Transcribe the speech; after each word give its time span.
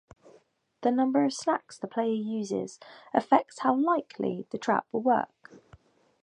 The 0.81 0.89
number 0.89 1.25
of 1.25 1.31
snacks 1.33 1.77
the 1.77 1.85
player 1.87 2.07
uses 2.11 2.79
effects 3.13 3.59
how 3.59 3.75
likely 3.75 4.47
the 4.49 4.57
trap 4.57 4.87
will 4.91 5.03
work. 5.03 5.59